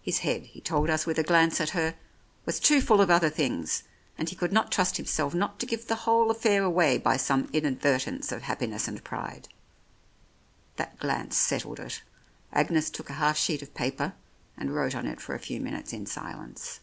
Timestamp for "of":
3.00-3.10, 8.32-8.42, 13.62-13.72